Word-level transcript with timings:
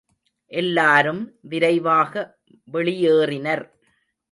எல்லாரும் 0.51 1.21
விரைவாக 1.41 2.13
வெளியேறினர். 2.73 3.65